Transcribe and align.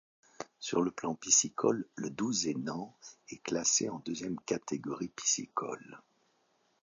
Sur 0.59 0.81
le 0.81 0.89
plan 0.89 1.13
piscicole, 1.13 1.87
le 1.93 2.09
Douzenan 2.09 2.91
est 3.29 3.43
classé 3.43 3.87
en 3.87 3.99
deuxième 3.99 4.39
catégorie 4.39 5.09
piscicole. 5.09 6.01